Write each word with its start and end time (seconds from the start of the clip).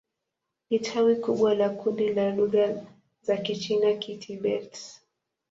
Ni 0.69 0.79
tawi 0.79 1.15
kubwa 1.15 1.55
la 1.55 1.69
kundi 1.69 2.13
la 2.13 2.35
lugha 2.35 2.85
za 3.21 3.37
Kichina-Kitibet. 3.37 4.99